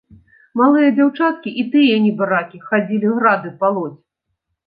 [0.61, 3.93] Малыя дзяўчаткі і тыя, небаракі, хадзілі грады палоць.